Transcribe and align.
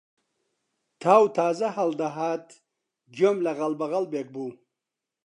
تاو 1.01 1.23
تازە 1.37 1.67
هەڵدەهات 1.77 2.47
گوێم 3.15 3.37
لە 3.45 3.51
غەڵبەغەڵبێک 3.59 4.27
بوو 4.35 4.51